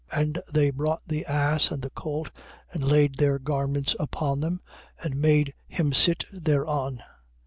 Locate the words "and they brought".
0.23-1.03